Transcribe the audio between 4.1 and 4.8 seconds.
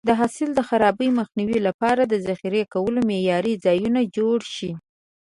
جوړ شي.